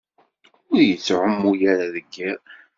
[0.71, 2.41] Ur yettɛumu ara deg yiḍ.